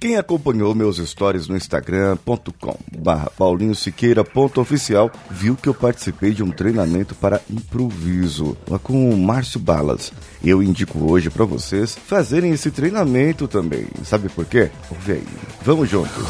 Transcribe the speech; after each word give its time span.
Quem 0.00 0.16
acompanhou 0.16 0.74
meus 0.74 0.96
stories 0.96 1.46
no 1.46 1.54
instagram.com 1.54 2.74
barra 2.98 3.30
paulinhosiqueira.oficial 3.36 5.10
viu 5.30 5.54
que 5.54 5.68
eu 5.68 5.74
participei 5.74 6.32
de 6.32 6.42
um 6.42 6.50
treinamento 6.50 7.14
para 7.14 7.42
improviso 7.50 8.56
com 8.82 9.10
o 9.10 9.18
Márcio 9.18 9.60
Balas. 9.60 10.10
Eu 10.42 10.62
indico 10.62 10.98
hoje 11.12 11.28
para 11.28 11.44
vocês 11.44 11.94
fazerem 11.94 12.50
esse 12.50 12.70
treinamento 12.70 13.46
também. 13.46 13.88
Sabe 14.02 14.30
por 14.30 14.46
quê? 14.46 14.70
Ouve 14.90 15.12
aí. 15.12 15.26
Vamos 15.60 15.90
juntos. 15.90 16.24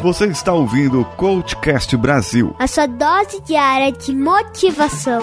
Você 0.00 0.26
está 0.26 0.52
ouvindo 0.52 1.00
o 1.00 1.04
Coachcast 1.04 1.96
Brasil. 1.96 2.54
A 2.56 2.68
sua 2.68 2.86
dose 2.86 3.40
diária 3.40 3.90
de 3.90 4.14
motivação. 4.14 5.22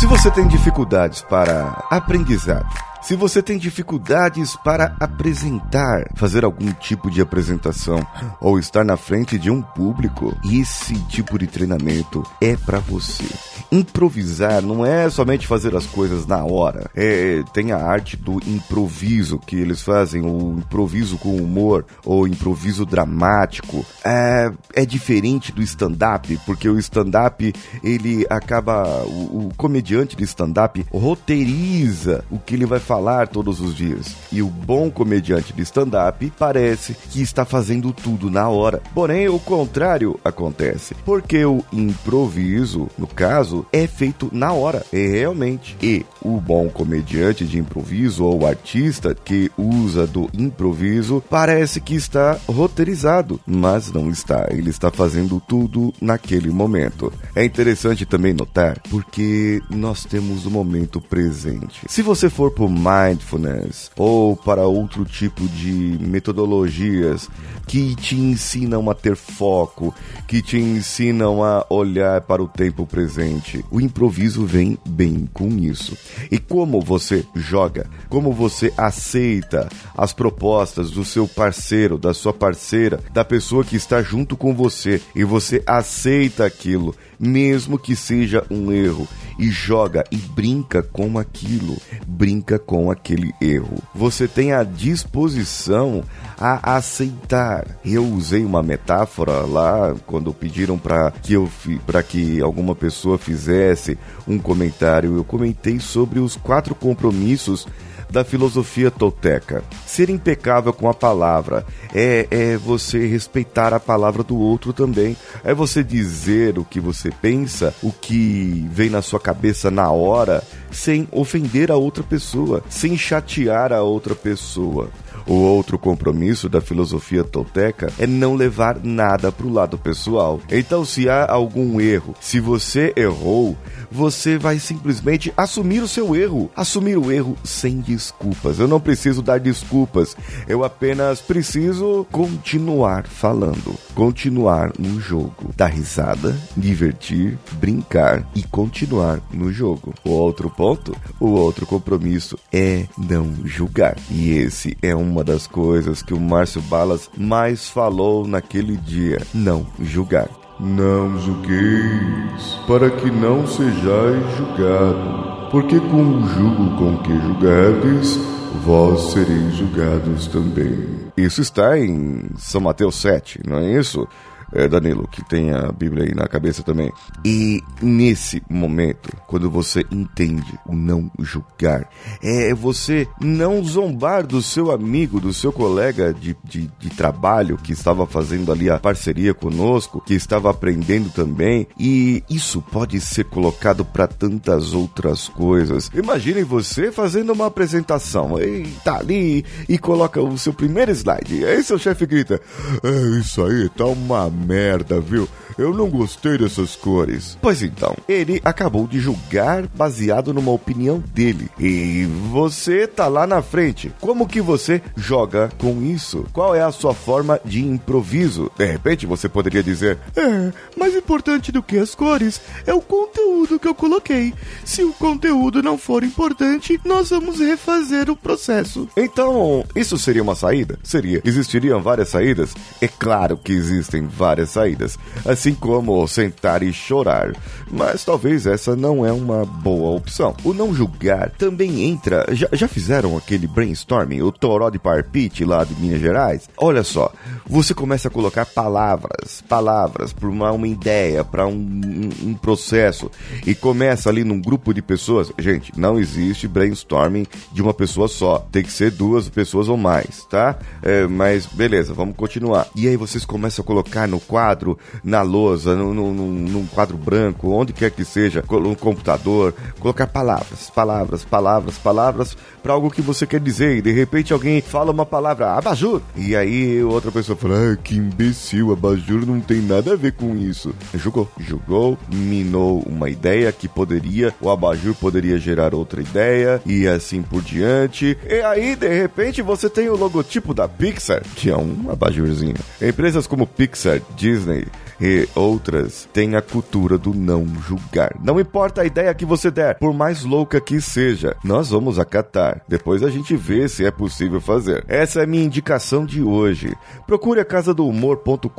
Se 0.00 0.06
você 0.06 0.30
tem 0.30 0.48
dificuldades 0.48 1.20
para 1.20 1.84
aprendizado, 1.90 2.66
se 3.02 3.16
você 3.16 3.42
tem 3.42 3.58
dificuldades 3.58 4.56
para 4.56 4.94
apresentar, 5.00 6.04
fazer 6.14 6.44
algum 6.44 6.70
tipo 6.72 7.10
de 7.10 7.20
apresentação 7.20 8.06
ou 8.40 8.58
estar 8.58 8.84
na 8.84 8.96
frente 8.96 9.38
de 9.38 9.50
um 9.50 9.62
público, 9.62 10.36
esse 10.44 10.94
tipo 11.06 11.38
de 11.38 11.46
treinamento 11.46 12.22
é 12.40 12.56
para 12.56 12.78
você. 12.78 13.24
Improvisar 13.72 14.62
não 14.62 14.84
é 14.84 15.08
somente 15.08 15.46
fazer 15.46 15.74
as 15.74 15.86
coisas 15.86 16.26
na 16.26 16.44
hora. 16.44 16.90
É, 16.94 17.42
tem 17.52 17.72
a 17.72 17.78
arte 17.78 18.16
do 18.16 18.40
improviso 18.46 19.38
que 19.38 19.56
eles 19.56 19.82
fazem, 19.82 20.22
o 20.22 20.58
improviso 20.58 21.16
com 21.18 21.36
humor 21.36 21.86
ou 22.04 22.26
improviso 22.26 22.84
dramático. 22.84 23.84
É, 24.04 24.52
é 24.74 24.84
diferente 24.84 25.52
do 25.52 25.62
stand-up, 25.62 26.38
porque 26.44 26.68
o 26.68 26.78
stand-up 26.78 27.52
ele 27.82 28.26
acaba 28.28 29.04
o, 29.04 29.46
o 29.46 29.52
comediante 29.56 30.16
de 30.16 30.24
stand-up 30.24 30.84
roteiriza 30.92 32.24
o 32.30 32.38
que 32.38 32.54
ele 32.54 32.66
vai 32.66 32.80
falar 32.90 33.28
todos 33.28 33.60
os 33.60 33.76
dias. 33.76 34.16
E 34.32 34.42
o 34.42 34.48
bom 34.48 34.90
comediante 34.90 35.52
de 35.52 35.62
stand-up 35.62 36.32
parece 36.36 36.92
que 36.92 37.22
está 37.22 37.44
fazendo 37.44 37.92
tudo 37.92 38.28
na 38.28 38.48
hora. 38.48 38.82
Porém, 38.92 39.28
o 39.28 39.38
contrário 39.38 40.18
acontece, 40.24 40.96
porque 41.04 41.44
o 41.44 41.62
improviso, 41.72 42.88
no 42.98 43.06
caso, 43.06 43.64
é 43.72 43.86
feito 43.86 44.28
na 44.32 44.52
hora, 44.52 44.84
é 44.92 45.06
realmente. 45.06 45.76
E 45.80 46.04
o 46.20 46.40
bom 46.40 46.68
comediante 46.68 47.44
de 47.44 47.60
improviso 47.60 48.24
ou 48.24 48.44
artista 48.44 49.14
que 49.14 49.52
usa 49.56 50.04
do 50.04 50.28
improviso 50.34 51.22
parece 51.30 51.80
que 51.80 51.94
está 51.94 52.38
roteirizado, 52.48 53.38
mas 53.46 53.92
não 53.92 54.10
está. 54.10 54.48
Ele 54.50 54.70
está 54.70 54.90
fazendo 54.90 55.40
tudo 55.46 55.94
naquele 56.00 56.50
momento. 56.50 57.12
É 57.36 57.44
interessante 57.44 58.04
também 58.04 58.34
notar 58.34 58.80
porque 58.90 59.62
nós 59.70 60.04
temos 60.04 60.44
o 60.44 60.50
momento 60.50 61.00
presente. 61.00 61.82
Se 61.86 62.02
você 62.02 62.28
for 62.28 62.50
por 62.50 62.68
mindfulness 62.80 63.90
ou 63.96 64.34
para 64.34 64.66
outro 64.66 65.04
tipo 65.04 65.46
de 65.48 65.98
metodologias 66.00 67.28
que 67.66 67.94
te 67.94 68.16
ensinam 68.16 68.90
a 68.90 68.94
ter 68.94 69.14
foco, 69.14 69.94
que 70.26 70.42
te 70.42 70.56
ensinam 70.56 71.44
a 71.44 71.64
olhar 71.70 72.20
para 72.22 72.42
o 72.42 72.48
tempo 72.48 72.84
presente, 72.84 73.64
o 73.70 73.80
improviso 73.80 74.44
vem 74.44 74.76
bem 74.84 75.28
com 75.32 75.48
isso. 75.50 75.96
E 76.30 76.38
como 76.38 76.80
você 76.80 77.24
joga, 77.34 77.86
como 78.08 78.32
você 78.32 78.72
aceita 78.76 79.68
as 79.96 80.12
propostas 80.12 80.90
do 80.90 81.04
seu 81.04 81.28
parceiro, 81.28 81.96
da 81.96 82.12
sua 82.12 82.32
parceira, 82.32 82.98
da 83.12 83.24
pessoa 83.24 83.64
que 83.64 83.76
está 83.76 84.02
junto 84.02 84.36
com 84.36 84.54
você 84.54 85.00
e 85.14 85.22
você 85.22 85.62
aceita 85.66 86.44
aquilo, 86.44 86.94
mesmo 87.20 87.78
que 87.78 87.94
seja 87.94 88.42
um 88.50 88.72
erro, 88.72 89.06
e 89.38 89.50
joga 89.50 90.04
e 90.10 90.16
brinca 90.16 90.82
com 90.82 91.18
aquilo, 91.18 91.76
brinca 92.06 92.58
com 92.58 92.90
aquele 92.90 93.32
erro. 93.40 93.78
Você 93.94 94.28
tem 94.28 94.52
a 94.52 94.62
disposição 94.62 96.02
a 96.38 96.76
aceitar. 96.76 97.66
Eu 97.84 98.04
usei 98.06 98.44
uma 98.44 98.62
metáfora 98.62 99.40
lá 99.40 99.94
quando 100.06 100.32
pediram 100.34 100.78
para 100.78 101.10
que 101.10 101.34
eu 101.34 101.50
para 101.86 102.02
que 102.02 102.40
alguma 102.40 102.74
pessoa 102.74 103.16
fizesse 103.16 103.98
um 104.28 104.38
comentário. 104.38 105.16
Eu 105.16 105.24
comentei 105.24 105.80
sobre 105.80 106.18
os 106.18 106.36
quatro 106.36 106.74
compromissos 106.74 107.66
da 108.10 108.24
filosofia 108.24 108.90
tolteca. 108.90 109.62
Ser 109.86 110.10
impecável 110.10 110.72
com 110.72 110.88
a 110.88 110.94
palavra 110.94 111.64
é, 111.94 112.26
é 112.30 112.56
você 112.56 113.06
respeitar 113.06 113.72
a 113.72 113.80
palavra 113.80 114.22
do 114.22 114.38
outro 114.38 114.72
também. 114.72 115.16
É 115.44 115.54
você 115.54 115.82
dizer 115.82 116.58
o 116.58 116.64
que 116.64 116.80
você 116.80 117.10
pensa, 117.10 117.74
o 117.82 117.92
que 117.92 118.68
vem 118.70 118.90
na 118.90 119.02
sua 119.02 119.20
cabeça 119.20 119.70
na 119.70 119.90
hora, 119.90 120.42
sem 120.70 121.08
ofender 121.12 121.70
a 121.70 121.76
outra 121.76 122.02
pessoa, 122.02 122.62
sem 122.68 122.96
chatear 122.96 123.72
a 123.72 123.82
outra 123.82 124.14
pessoa. 124.14 124.88
O 125.26 125.34
outro 125.34 125.78
compromisso 125.78 126.48
da 126.48 126.60
filosofia 126.60 127.22
tolteca 127.22 127.92
é 127.98 128.06
não 128.06 128.34
levar 128.34 128.80
nada 128.82 129.30
para 129.30 129.46
o 129.46 129.52
lado 129.52 129.78
pessoal. 129.78 130.40
Então, 130.50 130.84
se 130.84 131.08
há 131.08 131.30
algum 131.30 131.80
erro, 131.80 132.14
se 132.20 132.40
você 132.40 132.92
errou, 132.96 133.56
você 133.90 134.38
vai 134.38 134.58
simplesmente 134.58 135.32
assumir 135.36 135.80
o 135.82 135.88
seu 135.88 136.14
erro. 136.14 136.50
Assumir 136.56 136.96
o 136.96 137.10
erro 137.10 137.36
sem 137.44 137.80
desculpas. 137.80 138.58
Eu 138.58 138.68
não 138.68 138.80
preciso 138.80 139.22
dar 139.22 139.40
desculpas. 139.40 140.16
Eu 140.46 140.64
apenas 140.64 141.20
preciso 141.20 142.06
continuar 142.10 143.06
falando. 143.06 143.74
Continuar 143.94 144.72
no 144.78 145.00
jogo. 145.00 145.52
Dar 145.56 145.68
risada, 145.68 146.36
divertir, 146.56 147.38
brincar 147.52 148.26
e 148.34 148.42
continuar 148.42 149.20
no 149.32 149.52
jogo. 149.52 149.94
O 150.04 150.10
outro 150.10 150.48
ponto, 150.50 150.96
o 151.18 151.30
outro 151.30 151.66
compromisso 151.66 152.38
é 152.52 152.86
não 152.96 153.34
julgar. 153.44 153.96
E 154.10 154.30
esse 154.30 154.76
é 154.82 154.94
uma 154.94 155.24
das 155.24 155.46
coisas 155.46 156.02
que 156.02 156.14
o 156.14 156.20
Márcio 156.20 156.62
Balas 156.62 157.10
mais 157.16 157.68
falou 157.68 158.26
naquele 158.26 158.76
dia. 158.76 159.20
Não 159.34 159.66
julgar. 159.80 160.39
Não 160.62 161.18
julgueis, 161.18 162.58
para 162.66 162.90
que 162.90 163.10
não 163.10 163.46
sejais 163.46 164.36
julgado, 164.36 165.48
porque 165.50 165.80
com 165.80 166.02
o 166.02 166.28
jugo 166.28 166.76
com 166.76 166.98
que 166.98 167.18
julgardes, 167.18 168.18
vós 168.62 169.12
sereis 169.12 169.54
julgados 169.56 170.26
também. 170.26 170.86
Isso 171.16 171.40
está 171.40 171.78
em 171.78 172.28
São 172.36 172.60
Mateus 172.60 172.96
7, 172.96 173.40
não 173.46 173.56
é 173.56 173.72
isso? 173.72 174.06
É, 174.52 174.68
Danilo, 174.68 175.08
que 175.08 175.24
tem 175.24 175.52
a 175.52 175.70
Bíblia 175.72 176.04
aí 176.04 176.14
na 176.14 176.26
cabeça 176.26 176.62
também. 176.62 176.92
E 177.24 177.62
nesse 177.80 178.42
momento, 178.48 179.10
quando 179.26 179.50
você 179.50 179.84
entende 179.90 180.58
o 180.66 180.74
não 180.74 181.10
julgar, 181.20 181.88
é 182.22 182.54
você 182.54 183.06
não 183.20 183.62
zombar 183.62 184.26
do 184.26 184.42
seu 184.42 184.70
amigo, 184.70 185.20
do 185.20 185.32
seu 185.32 185.52
colega 185.52 186.12
de, 186.12 186.36
de, 186.44 186.70
de 186.78 186.90
trabalho 186.90 187.56
que 187.56 187.72
estava 187.72 188.06
fazendo 188.06 188.50
ali 188.52 188.70
a 188.70 188.78
parceria 188.78 189.32
conosco, 189.34 190.00
que 190.00 190.14
estava 190.14 190.50
aprendendo 190.50 191.10
também. 191.10 191.66
E 191.78 192.22
isso 192.28 192.60
pode 192.60 193.00
ser 193.00 193.24
colocado 193.24 193.84
para 193.84 194.06
tantas 194.06 194.72
outras 194.72 195.28
coisas. 195.28 195.90
Imagine 195.94 196.42
você 196.42 196.90
fazendo 196.90 197.32
uma 197.32 197.46
apresentação, 197.46 198.40
e 198.40 198.66
tá 198.84 198.98
ali 198.98 199.44
e 199.68 199.78
coloca 199.78 200.20
o 200.20 200.36
seu 200.38 200.52
primeiro 200.52 200.90
slide. 200.92 201.44
Aí 201.44 201.62
seu 201.62 201.78
chefe 201.78 202.06
grita: 202.06 202.40
É 202.82 203.18
isso 203.18 203.44
aí, 203.44 203.68
tá 203.70 203.84
uma 203.86 204.30
merda, 204.40 205.00
viu? 205.00 205.28
Eu 205.58 205.74
não 205.74 205.90
gostei 205.90 206.38
dessas 206.38 206.74
cores. 206.74 207.36
Pois 207.40 207.62
então, 207.62 207.94
ele 208.08 208.40
acabou 208.44 208.86
de 208.86 208.98
julgar 208.98 209.66
baseado 209.66 210.32
numa 210.32 210.50
opinião 210.52 211.02
dele. 211.12 211.50
E 211.58 212.06
você 212.30 212.86
tá 212.86 213.08
lá 213.08 213.26
na 213.26 213.42
frente. 213.42 213.92
Como 214.00 214.26
que 214.26 214.40
você 214.40 214.80
joga 214.96 215.50
com 215.58 215.82
isso? 215.82 216.24
Qual 216.32 216.54
é 216.54 216.62
a 216.62 216.72
sua 216.72 216.94
forma 216.94 217.38
de 217.44 217.60
improviso? 217.62 218.50
De 218.56 218.64
repente 218.64 219.06
você 219.06 219.28
poderia 219.28 219.62
dizer: 219.62 219.98
É, 220.16 220.52
mais 220.78 220.94
importante 220.96 221.52
do 221.52 221.62
que 221.62 221.78
as 221.78 221.94
cores 221.94 222.40
é 222.66 222.72
o 222.72 222.80
conteúdo 222.80 223.58
que 223.58 223.68
eu 223.68 223.74
coloquei. 223.74 224.32
Se 224.64 224.82
o 224.82 224.92
conteúdo 224.94 225.62
não 225.62 225.76
for 225.76 226.02
importante, 226.02 226.80
nós 226.84 227.10
vamos 227.10 227.38
refazer 227.38 228.08
o 228.08 228.16
processo. 228.16 228.88
Então, 228.96 229.64
isso 229.76 229.98
seria 229.98 230.22
uma 230.22 230.34
saída? 230.34 230.78
Seria. 230.82 231.20
Existiriam 231.24 231.82
várias 231.82 232.08
saídas? 232.08 232.54
É 232.80 232.88
claro 232.88 233.36
que 233.36 233.52
existem 233.52 234.06
várias 234.06 234.29
saídas. 234.48 234.98
Assim 235.24 235.50
assim 235.50 235.54
como 235.54 236.06
sentar 236.06 236.62
e 236.62 236.72
chorar. 236.72 237.32
Mas 237.70 238.04
talvez 238.04 238.46
essa 238.46 238.76
não 238.76 239.04
é 239.04 239.12
uma 239.12 239.44
boa 239.44 239.96
opção. 239.96 240.34
O 240.44 240.52
não 240.52 240.74
julgar 240.74 241.30
também 241.30 241.84
entra. 241.84 242.26
Já, 242.32 242.48
já 242.52 242.68
fizeram 242.68 243.16
aquele 243.16 243.46
brainstorming, 243.46 244.22
o 244.22 244.32
Toró 244.32 244.70
de 244.70 244.78
Parpite 244.78 245.44
lá 245.44 245.64
de 245.64 245.74
Minas 245.74 246.00
Gerais? 246.00 246.48
Olha 246.56 246.82
só, 246.82 247.12
você 247.46 247.74
começa 247.74 248.08
a 248.08 248.10
colocar 248.10 248.44
palavras, 248.46 249.42
palavras 249.48 250.12
para 250.12 250.28
uma, 250.28 250.52
uma 250.52 250.68
ideia, 250.68 251.24
para 251.24 251.46
um, 251.46 251.52
um, 251.52 252.28
um 252.30 252.34
processo 252.34 253.10
e 253.46 253.54
começa 253.54 254.08
ali 254.08 254.24
num 254.24 254.40
grupo 254.40 254.72
de 254.74 254.82
pessoas. 254.82 255.32
Gente, 255.38 255.72
não 255.78 255.98
existe 255.98 256.46
brainstorming 256.46 257.26
de 257.52 257.62
uma 257.62 257.74
pessoa 257.74 258.08
só. 258.08 258.38
Tem 258.52 258.62
que 258.62 258.72
ser 258.72 258.90
duas 258.90 259.28
pessoas 259.28 259.68
ou 259.68 259.76
mais, 259.76 260.24
tá? 260.28 260.58
É, 260.82 261.06
mas 261.06 261.46
beleza, 261.46 261.94
vamos 261.94 262.16
continuar. 262.16 262.68
E 262.74 262.86
aí 262.86 262.96
vocês 262.96 263.24
começam 263.24 263.62
a 263.62 263.66
colocar 263.66 264.06
no 264.06 264.19
quadro, 264.20 264.78
na 265.02 265.22
lousa, 265.22 265.74
no, 265.74 265.92
no, 265.92 266.12
num 266.12 266.66
quadro 266.66 266.96
branco, 266.96 267.50
onde 267.50 267.72
quer 267.72 267.90
que 267.90 268.04
seja, 268.04 268.44
no 268.48 268.76
computador, 268.76 269.54
colocar 269.78 270.06
palavras, 270.06 270.70
palavras, 270.70 271.24
palavras, 271.24 271.78
palavras 271.78 272.36
para 272.62 272.72
algo 272.72 272.90
que 272.90 273.02
você 273.02 273.26
quer 273.26 273.40
dizer. 273.40 273.76
E 273.76 273.82
de 273.82 273.92
repente 273.92 274.32
alguém 274.32 274.60
fala 274.60 274.90
uma 274.90 275.06
palavra, 275.06 275.52
abajur. 275.52 276.00
E 276.16 276.36
aí 276.36 276.82
outra 276.82 277.10
pessoa 277.10 277.36
fala, 277.36 277.72
ah, 277.72 277.76
que 277.76 277.96
imbecil, 277.96 278.72
abajur 278.72 279.26
não 279.26 279.40
tem 279.40 279.60
nada 279.60 279.92
a 279.92 279.96
ver 279.96 280.12
com 280.12 280.36
isso. 280.36 280.74
Julgou, 280.94 281.28
julgou, 281.38 281.98
minou 282.12 282.82
uma 282.86 283.08
ideia 283.08 283.50
que 283.52 283.68
poderia, 283.68 284.34
o 284.40 284.50
abajur 284.50 284.94
poderia 284.94 285.38
gerar 285.38 285.74
outra 285.74 286.00
ideia 286.00 286.60
e 286.66 286.86
assim 286.86 287.22
por 287.22 287.42
diante. 287.42 288.16
E 288.28 288.40
aí, 288.42 288.76
de 288.76 288.88
repente, 288.88 289.42
você 289.42 289.68
tem 289.68 289.88
o 289.88 289.96
logotipo 289.96 290.54
da 290.54 290.68
Pixar, 290.68 291.22
que 291.34 291.50
é 291.50 291.56
um 291.56 291.90
abajurzinho. 291.90 292.54
Empresas 292.80 293.26
como 293.26 293.46
Pixar, 293.46 294.00
Disney, 294.16 294.66
e 295.00 295.28
outras 295.34 296.08
têm 296.12 296.36
a 296.36 296.42
cultura 296.42 296.98
do 296.98 297.14
não 297.14 297.46
julgar. 297.66 298.14
Não 298.22 298.38
importa 298.38 298.82
a 298.82 298.84
ideia 298.84 299.14
que 299.14 299.24
você 299.24 299.50
der, 299.50 299.78
por 299.78 299.94
mais 299.94 300.24
louca 300.24 300.60
que 300.60 300.80
seja, 300.80 301.36
nós 301.42 301.70
vamos 301.70 301.98
acatar. 301.98 302.62
Depois 302.68 303.02
a 303.02 303.10
gente 303.10 303.36
vê 303.36 303.68
se 303.68 303.84
é 303.84 303.90
possível 303.90 304.40
fazer. 304.40 304.84
Essa 304.86 305.20
é 305.20 305.24
a 305.24 305.26
minha 305.26 305.44
indicação 305.44 306.04
de 306.04 306.22
hoje. 306.22 306.74
Procure 307.06 307.40
a 307.40 307.44
casa 307.44 307.72
do 307.72 307.86
humor.com.br 307.86 308.50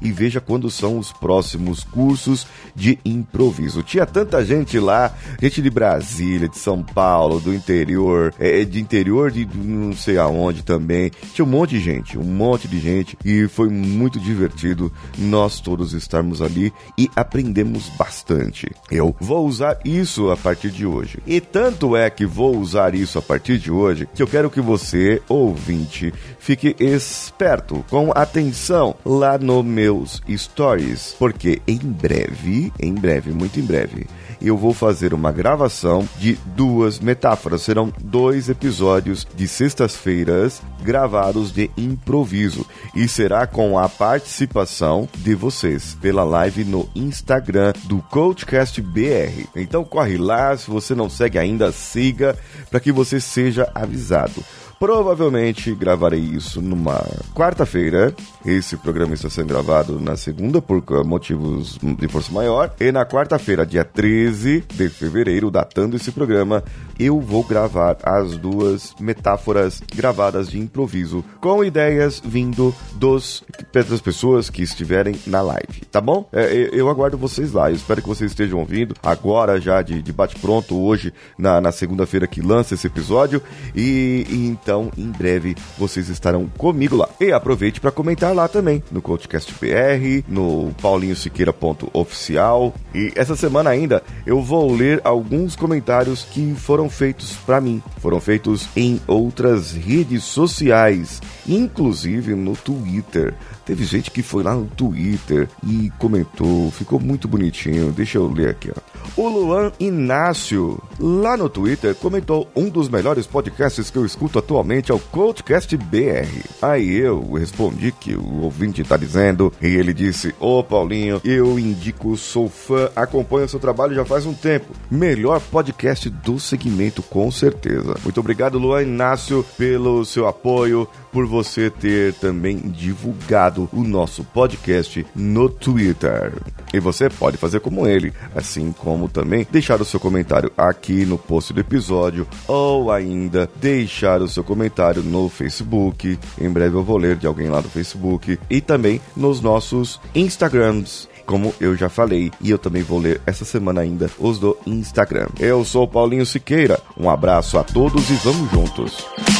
e 0.00 0.12
veja 0.12 0.40
quando 0.40 0.70
são 0.70 0.98
os 0.98 1.12
próximos 1.12 1.84
cursos 1.84 2.46
de 2.74 2.98
improviso. 3.04 3.82
Tinha 3.82 4.06
tanta 4.06 4.44
gente 4.44 4.78
lá, 4.78 5.14
gente 5.40 5.60
de 5.60 5.70
Brasília, 5.70 6.48
de 6.48 6.58
São 6.58 6.82
Paulo, 6.82 7.40
do 7.40 7.54
interior, 7.54 8.32
é, 8.38 8.64
de 8.64 8.80
interior 8.80 9.30
de 9.30 9.46
não 9.54 9.92
sei 9.92 10.18
aonde 10.18 10.62
também. 10.62 11.10
Tinha 11.34 11.44
um 11.44 11.48
monte 11.48 11.70
de 11.70 11.80
gente, 11.80 12.18
um 12.18 12.22
monte 12.22 12.66
de 12.66 12.78
gente 12.78 13.16
e 13.24 13.46
foi 13.48 13.68
muito 13.68 14.18
divertido 14.18 14.92
nós 15.18 15.60
todos 15.60 15.92
estarmos 15.92 16.40
ali 16.42 16.72
e 16.96 17.10
aprendemos 17.14 17.88
bastante. 17.90 18.70
Eu 18.90 19.14
vou 19.20 19.46
usar 19.46 19.78
isso 19.84 20.30
a 20.30 20.36
partir 20.36 20.70
de 20.70 20.86
hoje. 20.86 21.18
E 21.26 21.40
tanto 21.40 21.96
é 21.96 22.08
que 22.10 22.26
vou 22.26 22.56
usar 22.56 22.94
isso 22.94 23.18
a 23.18 23.22
partir 23.22 23.58
de 23.58 23.70
hoje 23.70 24.08
que 24.14 24.22
eu 24.22 24.26
quero 24.26 24.50
que 24.50 24.60
você, 24.60 25.22
ouvinte, 25.28 26.12
fique 26.38 26.74
esperto, 26.78 27.84
com 27.88 28.10
atenção 28.14 28.94
lá 29.04 29.38
no 29.38 29.62
meus 29.62 30.22
stories, 30.28 31.14
porque 31.18 31.60
em 31.66 31.78
breve, 31.78 32.72
em 32.78 32.94
breve, 32.94 33.30
muito 33.30 33.60
em 33.60 33.62
breve, 33.62 34.06
eu 34.40 34.56
vou 34.56 34.72
fazer 34.72 35.12
uma 35.12 35.30
gravação 35.30 36.08
de 36.18 36.38
duas 36.56 36.98
metáforas. 36.98 37.62
Serão 37.62 37.92
dois 38.02 38.48
episódios 38.48 39.26
de 39.36 39.46
sextas-feiras 39.46 40.62
gravados 40.80 41.52
de 41.52 41.70
improviso 41.76 42.66
e 42.94 43.06
será 43.06 43.46
com 43.46 43.78
a 43.78 43.88
participação 43.88 45.08
de 45.18 45.34
vocês 45.34 45.96
pela 46.00 46.24
live 46.24 46.64
no 46.64 46.88
Instagram 46.94 47.72
do 47.84 47.98
Coachcast 48.02 48.80
BR. 48.80 49.46
Então 49.54 49.84
corre 49.84 50.16
lá, 50.16 50.56
se 50.56 50.70
você 50.70 50.94
não 50.94 51.08
segue 51.08 51.38
ainda, 51.38 51.70
siga 51.72 52.36
para 52.70 52.80
que 52.80 52.90
você 52.90 53.20
seja 53.20 53.70
avisado. 53.74 54.42
Provavelmente 54.80 55.74
gravarei 55.74 56.20
isso 56.20 56.62
numa 56.62 57.04
quarta-feira. 57.34 58.14
Esse 58.46 58.78
programa 58.78 59.12
está 59.12 59.28
sendo 59.28 59.48
gravado 59.48 60.00
na 60.00 60.16
segunda 60.16 60.62
por 60.62 60.82
motivos 61.04 61.78
de 61.98 62.08
força 62.08 62.32
maior. 62.32 62.74
E 62.80 62.90
na 62.90 63.04
quarta-feira, 63.04 63.66
dia 63.66 63.84
13 63.84 64.64
de 64.72 64.88
fevereiro, 64.88 65.50
datando 65.50 65.96
esse 65.96 66.10
programa, 66.10 66.64
eu 66.98 67.20
vou 67.20 67.44
gravar 67.44 67.98
as 68.02 68.38
duas 68.38 68.94
metáforas 68.98 69.82
gravadas 69.94 70.48
de 70.48 70.58
improviso 70.58 71.22
com 71.42 71.62
ideias 71.62 72.22
vindo 72.24 72.74
dos 72.94 73.44
das 73.70 74.00
pessoas 74.00 74.48
que 74.48 74.62
estiverem 74.62 75.14
na 75.26 75.42
live, 75.42 75.82
tá 75.90 76.00
bom? 76.00 76.26
É, 76.32 76.70
eu 76.72 76.88
aguardo 76.88 77.18
vocês 77.18 77.52
lá. 77.52 77.70
Eu 77.70 77.76
espero 77.76 78.00
que 78.00 78.08
vocês 78.08 78.30
estejam 78.30 78.58
ouvindo 78.58 78.94
agora 79.02 79.60
já 79.60 79.82
de, 79.82 80.00
de 80.00 80.12
bate 80.12 80.38
pronto 80.38 80.78
hoje 80.78 81.12
na, 81.36 81.60
na 81.60 81.70
segunda-feira 81.70 82.26
que 82.26 82.40
lança 82.40 82.74
esse 82.74 82.86
episódio 82.86 83.42
e, 83.74 84.26
e 84.28 84.46
então 84.46 84.69
então, 84.70 84.88
em 84.96 85.10
breve, 85.10 85.56
vocês 85.76 86.08
estarão 86.08 86.46
comigo 86.46 86.94
lá. 86.94 87.08
E 87.18 87.32
aproveite 87.32 87.80
para 87.80 87.90
comentar 87.90 88.32
lá 88.32 88.46
também, 88.46 88.80
no 88.92 89.02
Coachcast 89.02 89.52
BR, 89.54 90.22
no 90.28 90.72
paulinhosiqueira.oficial. 90.80 92.72
E 92.94 93.12
essa 93.16 93.34
semana 93.34 93.70
ainda 93.70 94.00
eu 94.24 94.40
vou 94.40 94.72
ler 94.72 95.00
alguns 95.02 95.56
comentários 95.56 96.22
que 96.22 96.54
foram 96.54 96.88
feitos 96.88 97.32
para 97.44 97.60
mim. 97.60 97.82
Foram 97.98 98.20
feitos 98.20 98.68
em 98.76 99.00
outras 99.08 99.72
redes 99.72 100.22
sociais, 100.22 101.20
inclusive 101.48 102.36
no 102.36 102.54
Twitter. 102.54 103.34
Teve 103.70 103.84
gente 103.84 104.10
que 104.10 104.20
foi 104.20 104.42
lá 104.42 104.52
no 104.52 104.66
Twitter 104.66 105.48
e 105.64 105.92
comentou, 105.96 106.72
ficou 106.72 106.98
muito 106.98 107.28
bonitinho. 107.28 107.92
Deixa 107.92 108.18
eu 108.18 108.28
ler 108.28 108.48
aqui, 108.48 108.68
ó. 108.76 108.90
O 109.16 109.28
Luan 109.28 109.70
Inácio, 109.78 110.82
lá 110.98 111.36
no 111.36 111.48
Twitter, 111.48 111.94
comentou 111.94 112.48
um 112.56 112.68
dos 112.68 112.88
melhores 112.88 113.28
podcasts 113.28 113.88
que 113.88 113.96
eu 113.96 114.04
escuto 114.04 114.40
atualmente 114.40 114.90
é 114.90 114.94
o 114.94 114.98
Coachcast 114.98 115.76
BR. 115.76 116.48
Aí 116.60 116.96
eu 116.96 117.34
respondi 117.34 117.92
que 117.92 118.14
o 118.14 118.42
ouvinte 118.42 118.82
tá 118.82 118.96
dizendo, 118.96 119.52
e 119.62 119.66
ele 119.66 119.94
disse: 119.94 120.34
Ô 120.40 120.58
oh, 120.58 120.64
Paulinho, 120.64 121.20
eu 121.24 121.56
indico, 121.56 122.16
sou 122.16 122.48
fã, 122.48 122.90
acompanho 122.96 123.48
seu 123.48 123.60
trabalho 123.60 123.94
já 123.94 124.04
faz 124.04 124.26
um 124.26 124.34
tempo. 124.34 124.74
Melhor 124.90 125.40
podcast 125.40 126.10
do 126.10 126.40
segmento, 126.40 127.04
com 127.04 127.30
certeza. 127.30 127.94
Muito 128.02 128.18
obrigado, 128.18 128.58
Luan 128.58 128.82
Inácio, 128.82 129.44
pelo 129.56 130.04
seu 130.04 130.26
apoio, 130.26 130.88
por 131.12 131.26
você 131.26 131.70
ter 131.70 132.14
também 132.14 132.58
divulgado 132.58 133.59
o 133.72 133.82
nosso 133.82 134.24
podcast 134.24 135.06
no 135.14 135.48
Twitter. 135.48 136.32
E 136.72 136.80
você 136.80 137.08
pode 137.08 137.36
fazer 137.36 137.60
como 137.60 137.86
ele, 137.86 138.12
assim 138.34 138.72
como 138.72 139.08
também 139.08 139.46
deixar 139.50 139.80
o 139.80 139.84
seu 139.84 139.98
comentário 139.98 140.52
aqui 140.56 141.04
no 141.04 141.18
post 141.18 141.52
do 141.52 141.60
episódio 141.60 142.26
ou 142.46 142.90
ainda 142.92 143.50
deixar 143.56 144.22
o 144.22 144.28
seu 144.28 144.44
comentário 144.44 145.02
no 145.02 145.28
Facebook. 145.28 146.18
Em 146.40 146.48
breve 146.48 146.76
eu 146.76 146.84
vou 146.84 146.96
ler 146.96 147.16
de 147.16 147.26
alguém 147.26 147.48
lá 147.48 147.60
do 147.60 147.68
Facebook 147.68 148.38
e 148.48 148.60
também 148.60 149.00
nos 149.16 149.40
nossos 149.40 150.00
Instagrams 150.14 151.08
como 151.30 151.54
eu 151.60 151.76
já 151.76 151.88
falei, 151.88 152.32
e 152.40 152.50
eu 152.50 152.58
também 152.58 152.82
vou 152.82 152.98
ler 152.98 153.20
essa 153.24 153.44
semana 153.44 153.82
ainda 153.82 154.10
os 154.18 154.40
do 154.40 154.58
Instagram. 154.66 155.28
Eu 155.38 155.64
sou 155.64 155.86
Paulinho 155.86 156.26
Siqueira, 156.26 156.80
um 156.98 157.08
abraço 157.08 157.56
a 157.56 157.62
todos 157.62 158.10
e 158.10 158.14
vamos 158.14 158.50
juntos. 158.50 159.39